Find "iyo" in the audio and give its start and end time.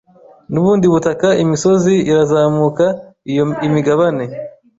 3.31-3.45